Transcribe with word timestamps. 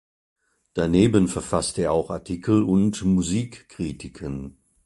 Daneben 0.73 1.27
verfasste 1.27 1.83
er 1.83 1.91
auch 1.91 2.09
Artikel 2.09 2.63
und 2.63 3.03
Musikkritiken. 3.05 4.57